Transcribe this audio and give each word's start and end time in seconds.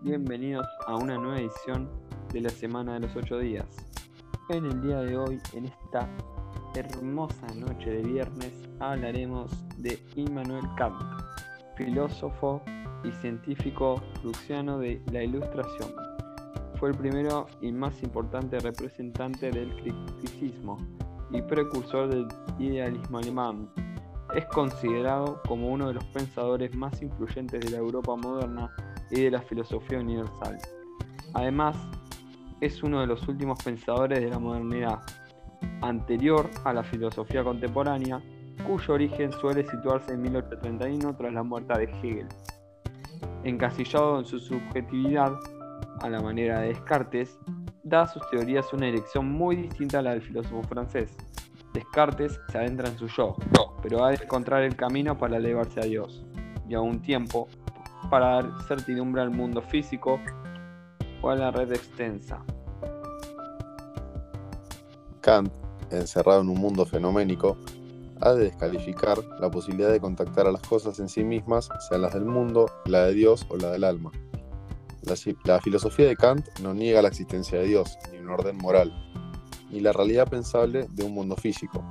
bienvenidos 0.00 0.66
a 0.86 0.96
una 0.96 1.16
nueva 1.18 1.38
edición 1.38 1.88
de 2.32 2.40
la 2.40 2.48
Semana 2.48 2.94
de 2.94 3.00
los 3.00 3.14
Ocho 3.14 3.38
Días. 3.38 3.66
En 4.48 4.64
el 4.64 4.82
día 4.82 4.98
de 5.02 5.16
hoy, 5.16 5.38
en 5.52 5.66
esta 5.66 6.08
hermosa 6.74 7.46
noche 7.54 7.90
de 7.90 8.02
viernes, 8.02 8.52
hablaremos 8.80 9.52
de 9.78 9.98
Immanuel 10.16 10.64
Kant, 10.76 11.00
filósofo 11.76 12.62
y 13.04 13.12
científico 13.12 14.02
prusiano 14.22 14.78
de 14.78 15.02
la 15.12 15.22
Ilustración. 15.22 15.90
Fue 16.78 16.90
el 16.90 16.96
primero 16.96 17.46
y 17.60 17.70
más 17.72 18.02
importante 18.02 18.58
representante 18.58 19.50
del 19.50 19.74
criticismo 19.76 20.78
y 21.30 21.42
precursor 21.42 22.08
del 22.08 22.26
idealismo 22.58 23.18
alemán. 23.18 23.70
Es 24.34 24.44
considerado 24.46 25.42
como 25.48 25.68
uno 25.68 25.88
de 25.88 25.94
los 25.94 26.04
pensadores 26.04 26.74
más 26.74 27.02
influyentes 27.02 27.60
de 27.60 27.70
la 27.70 27.78
Europa 27.78 28.14
moderna 28.14 28.70
y 29.10 29.22
de 29.22 29.30
la 29.32 29.42
filosofía 29.42 29.98
universal. 29.98 30.56
Además, 31.34 31.76
es 32.60 32.82
uno 32.82 33.00
de 33.00 33.06
los 33.08 33.26
últimos 33.26 33.62
pensadores 33.62 34.20
de 34.20 34.28
la 34.28 34.38
modernidad, 34.38 35.00
anterior 35.80 36.48
a 36.64 36.72
la 36.72 36.84
filosofía 36.84 37.42
contemporánea, 37.42 38.22
cuyo 38.66 38.94
origen 38.94 39.32
suele 39.32 39.66
situarse 39.68 40.12
en 40.12 40.22
1831 40.22 41.16
tras 41.16 41.32
la 41.32 41.42
muerte 41.42 41.78
de 41.78 41.84
Hegel. 41.84 42.28
Encasillado 43.42 44.20
en 44.20 44.26
su 44.26 44.38
subjetividad, 44.38 45.32
a 46.02 46.08
la 46.08 46.20
manera 46.20 46.60
de 46.60 46.68
Descartes, 46.68 47.38
da 47.82 48.02
a 48.02 48.06
sus 48.06 48.22
teorías 48.30 48.72
una 48.72 48.86
dirección 48.86 49.28
muy 49.28 49.56
distinta 49.56 49.98
a 49.98 50.02
la 50.02 50.10
del 50.12 50.22
filósofo 50.22 50.62
francés. 50.62 51.16
Descartes 51.72 52.40
se 52.50 52.58
adentra 52.58 52.88
en 52.88 52.98
su 52.98 53.06
yo, 53.06 53.36
pero 53.82 54.04
ha 54.04 54.10
de 54.10 54.16
encontrar 54.16 54.62
el 54.62 54.76
camino 54.76 55.16
para 55.16 55.36
elevarse 55.36 55.80
a 55.80 55.84
Dios, 55.84 56.24
y 56.68 56.74
a 56.74 56.80
un 56.80 57.00
tiempo 57.00 57.48
para 58.10 58.26
dar 58.26 58.62
certidumbre 58.66 59.22
al 59.22 59.30
mundo 59.30 59.62
físico 59.62 60.20
o 61.22 61.30
a 61.30 61.36
la 61.36 61.50
red 61.50 61.72
extensa. 61.72 62.42
Kant, 65.20 65.52
encerrado 65.90 66.40
en 66.40 66.48
un 66.48 66.58
mundo 66.58 66.86
fenoménico, 66.86 67.56
ha 68.20 68.32
de 68.32 68.44
descalificar 68.44 69.18
la 69.40 69.50
posibilidad 69.50 69.90
de 69.90 70.00
contactar 70.00 70.46
a 70.46 70.52
las 70.52 70.62
cosas 70.62 70.98
en 71.00 71.08
sí 71.08 71.24
mismas, 71.24 71.68
sean 71.88 72.02
las 72.02 72.14
del 72.14 72.24
mundo, 72.24 72.66
la 72.86 73.06
de 73.06 73.14
Dios 73.14 73.46
o 73.48 73.56
la 73.56 73.70
del 73.70 73.84
alma. 73.84 74.10
La, 75.02 75.14
la, 75.44 75.60
filosofía 75.60 76.06
de 76.06 76.16
Kant 76.16 76.46
no 76.60 76.74
niega 76.74 77.00
la 77.00 77.08
existencia 77.08 77.58
de 77.58 77.66
Dios, 77.66 77.98
ni 78.12 78.18
un 78.18 78.28
orden 78.28 78.58
moral, 78.58 78.92
ni 79.70 79.80
la 79.80 79.92
realidad 79.92 80.28
pensable 80.28 80.86
de 80.90 81.04
un 81.04 81.14
mundo 81.14 81.36
físico. 81.36 81.84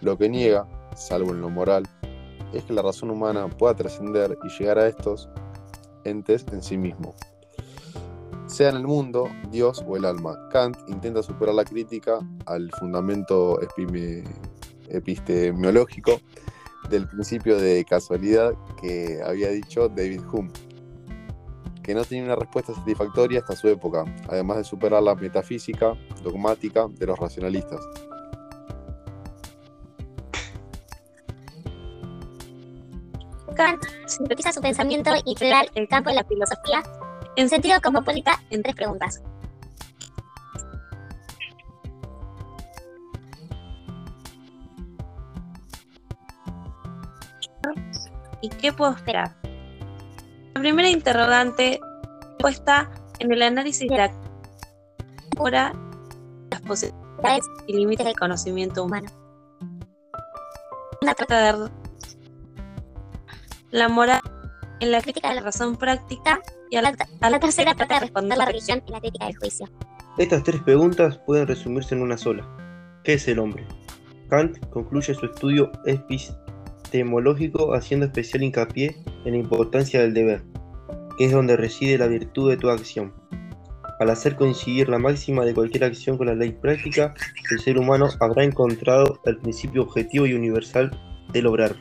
Lo 0.00 0.16
que 0.18 0.28
niega, 0.28 0.66
salvo 0.96 1.30
en 1.32 1.40
lo 1.40 1.50
moral, 1.50 1.88
es 2.52 2.64
que 2.64 2.72
la 2.72 2.82
razón 2.82 3.10
humana 3.10 3.48
pueda 3.48 3.74
trascender 3.74 4.38
y 4.42 4.48
llegar 4.48 4.78
a 4.78 4.88
estos 4.88 5.28
entes 6.04 6.44
en 6.52 6.62
sí 6.62 6.76
mismo. 6.76 7.14
Sea 8.46 8.68
en 8.70 8.76
el 8.76 8.86
mundo, 8.86 9.28
Dios 9.50 9.82
o 9.86 9.96
el 9.96 10.04
alma, 10.04 10.48
Kant 10.50 10.76
intenta 10.88 11.22
superar 11.22 11.54
la 11.54 11.64
crítica 11.64 12.18
al 12.46 12.70
fundamento 12.72 13.58
epistemológico 14.88 16.20
del 16.90 17.08
principio 17.08 17.56
de 17.56 17.84
casualidad 17.84 18.52
que 18.80 19.20
había 19.24 19.48
dicho 19.48 19.88
David 19.88 20.20
Hume, 20.30 20.50
que 21.82 21.94
no 21.94 22.04
tenía 22.04 22.24
una 22.24 22.36
respuesta 22.36 22.74
satisfactoria 22.74 23.40
hasta 23.40 23.56
su 23.56 23.68
época, 23.68 24.04
además 24.28 24.58
de 24.58 24.64
superar 24.64 25.02
la 25.02 25.14
metafísica 25.14 25.94
dogmática 26.22 26.86
de 26.88 27.06
los 27.06 27.18
racionalistas. 27.18 27.80
Kant 33.56 33.82
sintetiza 34.06 34.52
su 34.52 34.60
pensamiento 34.60 35.10
y 35.24 35.36
el 35.74 35.88
campo 35.88 36.10
de 36.10 36.16
la 36.16 36.24
filosofía 36.24 36.82
en 37.36 37.48
sentido 37.48 37.80
cosmopolita 37.80 38.40
en 38.50 38.62
tres 38.62 38.74
preguntas. 38.74 39.22
¿Y 48.40 48.48
qué 48.48 48.72
puedo 48.72 48.92
esperar? 48.92 49.41
Primera 50.62 50.88
interrogante 50.88 51.80
puesta 52.38 52.88
en 53.18 53.32
el 53.32 53.42
análisis 53.42 53.90
de 53.90 53.96
la 53.96 54.12
ahora 55.36 55.72
las 56.52 56.60
posibilidades 56.60 57.44
y 57.66 57.72
límites 57.72 58.06
del 58.06 58.14
conocimiento 58.14 58.84
humano. 58.84 59.10
Una 61.00 61.14
trata 61.14 61.52
de 61.52 61.70
la 63.72 63.88
moral 63.88 64.20
en 64.78 64.92
la 64.92 65.02
crítica 65.02 65.30
de 65.30 65.34
la 65.34 65.40
razón 65.40 65.74
práctica 65.74 66.40
y 66.70 66.76
a 66.76 66.82
la, 66.82 67.40
tercera 67.40 67.74
trata 67.74 67.94
de 67.94 68.00
responder 68.02 68.38
la 68.38 68.44
religión 68.44 68.84
en 68.86 68.92
la 68.92 69.00
crítica 69.00 69.26
del 69.26 69.36
juicio. 69.38 69.66
Estas 70.16 70.44
tres 70.44 70.62
preguntas 70.62 71.18
pueden 71.26 71.48
resumirse 71.48 71.96
en 71.96 72.02
una 72.02 72.16
sola. 72.16 72.46
¿Qué 73.02 73.14
es 73.14 73.26
el 73.26 73.40
hombre? 73.40 73.66
Kant 74.30 74.64
concluye 74.70 75.12
su 75.12 75.26
estudio 75.26 75.72
epistemológico 75.86 77.74
haciendo 77.74 78.06
especial 78.06 78.44
hincapié 78.44 78.96
en 79.24 79.32
la 79.32 79.38
importancia 79.38 80.00
del 80.00 80.14
deber, 80.14 80.51
es 81.24 81.32
donde 81.32 81.56
reside 81.56 81.98
la 81.98 82.06
virtud 82.06 82.50
de 82.50 82.56
toda 82.56 82.74
acción. 82.74 83.12
Al 84.00 84.10
hacer 84.10 84.36
coincidir 84.36 84.88
la 84.88 84.98
máxima 84.98 85.44
de 85.44 85.54
cualquier 85.54 85.84
acción 85.84 86.18
con 86.18 86.26
la 86.26 86.34
ley 86.34 86.52
práctica, 86.52 87.14
el 87.50 87.60
ser 87.60 87.78
humano 87.78 88.08
habrá 88.20 88.42
encontrado 88.44 89.20
el 89.24 89.38
principio 89.38 89.82
objetivo 89.82 90.26
y 90.26 90.34
universal 90.34 90.90
del 91.32 91.46
obrar. 91.46 91.76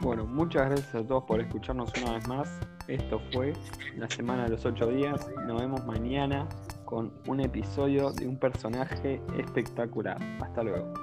Bueno, 0.00 0.24
muchas 0.26 0.66
gracias 0.66 0.94
a 0.94 1.06
todos 1.06 1.24
por 1.24 1.40
escucharnos 1.40 1.92
una 2.02 2.12
vez 2.14 2.28
más. 2.28 2.60
Esto 2.86 3.20
fue 3.32 3.52
la 3.96 4.08
semana 4.08 4.44
de 4.44 4.50
los 4.50 4.64
ocho 4.64 4.86
días. 4.86 5.28
Nos 5.46 5.60
vemos 5.60 5.84
mañana 5.84 6.48
con 6.84 7.12
un 7.26 7.40
episodio 7.40 8.12
de 8.12 8.28
un 8.28 8.38
personaje 8.38 9.20
espectacular. 9.36 10.16
Hasta 10.40 10.62
luego. 10.62 10.94